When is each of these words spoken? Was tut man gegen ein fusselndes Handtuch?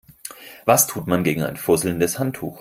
Was 0.65 0.87
tut 0.87 1.05
man 1.05 1.23
gegen 1.23 1.43
ein 1.43 1.57
fusselndes 1.57 2.17
Handtuch? 2.17 2.49